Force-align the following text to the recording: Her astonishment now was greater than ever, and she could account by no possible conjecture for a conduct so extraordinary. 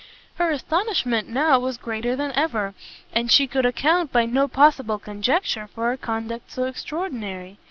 Her 0.37 0.49
astonishment 0.49 1.27
now 1.29 1.59
was 1.59 1.77
greater 1.77 2.15
than 2.15 2.31
ever, 2.31 2.73
and 3.13 3.31
she 3.31 3.45
could 3.45 3.67
account 3.67 4.11
by 4.11 4.25
no 4.25 4.47
possible 4.47 4.97
conjecture 4.97 5.67
for 5.75 5.91
a 5.91 5.95
conduct 5.97 6.49
so 6.49 6.63
extraordinary. 6.63 7.59